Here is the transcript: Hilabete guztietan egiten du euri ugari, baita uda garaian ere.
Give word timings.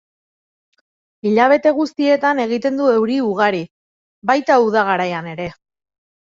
Hilabete 1.27 1.73
guztietan 1.81 2.41
egiten 2.47 2.81
du 2.83 2.89
euri 2.95 3.19
ugari, 3.29 3.63
baita 4.33 4.59
uda 4.67 4.89
garaian 4.93 5.33
ere. 5.37 5.51